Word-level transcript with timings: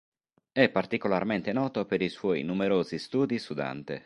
È 0.51 0.67
particolarmente 0.71 1.51
noto 1.53 1.85
per 1.85 2.01
i 2.01 2.09
suoi 2.09 2.41
numerosi 2.41 2.97
studi 2.97 3.37
su 3.37 3.53
Dante. 3.53 3.99